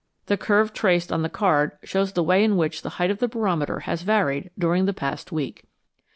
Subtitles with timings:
[0.25, 3.27] The curve traced on the card shows the way in which the height of the
[3.27, 5.65] barometer has varied during the past week.